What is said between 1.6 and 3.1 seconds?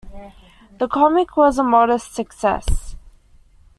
modest success.